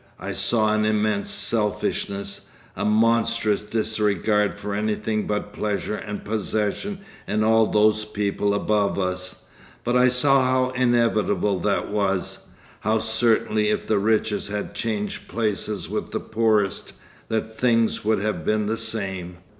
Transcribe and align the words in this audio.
'I 0.19 0.33
saw 0.33 0.73
an 0.73 0.83
immense 0.83 1.29
selfishness, 1.29 2.47
a 2.75 2.83
monstrous 2.83 3.61
disregard 3.61 4.55
for 4.55 4.73
anything 4.73 5.27
but 5.27 5.53
pleasure 5.53 5.93
and 5.95 6.25
possession 6.25 7.01
in 7.27 7.43
all 7.43 7.67
those 7.67 8.03
people 8.03 8.55
above 8.55 8.97
us, 8.97 9.43
but 9.83 9.95
I 9.95 10.07
saw 10.07 10.43
how 10.43 10.69
inevitable 10.71 11.59
that 11.59 11.91
was, 11.91 12.39
how 12.79 12.97
certainly 12.97 13.69
if 13.69 13.85
the 13.85 13.99
richest 13.99 14.47
had 14.47 14.73
changed 14.73 15.27
places 15.27 15.87
with 15.87 16.09
the 16.09 16.19
poorest, 16.19 16.93
that 17.27 17.59
things 17.59 18.03
would 18.03 18.23
have 18.23 18.43
been 18.43 18.65
the 18.65 18.79
same. 18.79 19.37